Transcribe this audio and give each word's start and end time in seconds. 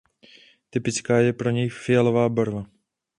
Typická 0.69 1.19
je 1.19 1.33
pro 1.33 1.49
něj 1.49 1.69
fialová 1.69 2.29
barva. 2.29 2.65